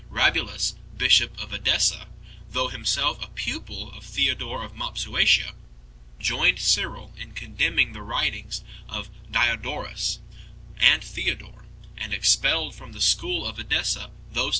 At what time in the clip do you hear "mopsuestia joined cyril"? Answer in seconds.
4.73-7.13